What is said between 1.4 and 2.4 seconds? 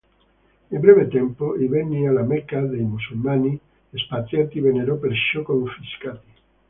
i beni alla